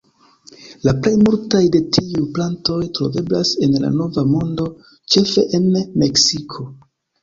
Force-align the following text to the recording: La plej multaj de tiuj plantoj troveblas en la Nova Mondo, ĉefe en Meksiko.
La 0.87 0.93
plej 1.03 1.11
multaj 1.27 1.61
de 1.75 1.83
tiuj 1.99 2.25
plantoj 2.39 2.79
troveblas 3.01 3.55
en 3.69 3.79
la 3.87 3.95
Nova 4.01 4.27
Mondo, 4.35 4.69
ĉefe 5.17 5.49
en 5.63 5.73
Meksiko. 5.81 6.73